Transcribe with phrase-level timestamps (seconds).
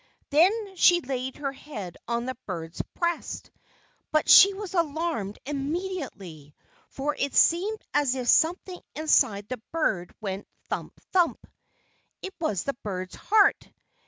[0.31, 3.51] Then she laid her head on the bird's breast,
[4.11, 6.55] but she was alarmed immediately,
[6.89, 11.45] for it seemed as if something inside the bird went "thump, thump."
[12.23, 13.69] It was the bird's heart!